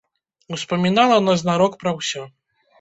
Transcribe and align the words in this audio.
Успамінала 0.55 1.19
назнарок 1.27 1.79
пра 1.87 1.97
ўсё. 2.01 2.29